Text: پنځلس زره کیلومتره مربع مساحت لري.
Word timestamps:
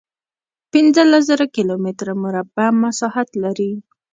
پنځلس 0.71 1.23
زره 1.29 1.45
کیلومتره 1.55 2.13
مربع 2.23 2.67
مساحت 2.83 3.29
لري. 3.43 3.71